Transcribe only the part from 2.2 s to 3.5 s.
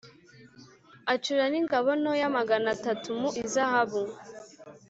magana atatu mu